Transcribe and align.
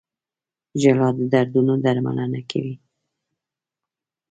•ژړا 0.81 1.09
د 1.17 1.19
دردونو 1.33 1.73
درملنه 1.83 2.41
کوي. 2.51 2.75